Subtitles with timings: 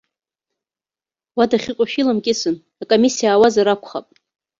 [1.37, 4.05] Уа дахьыҟоу шәиламкьысын, акомиссиа аауазар акәхап.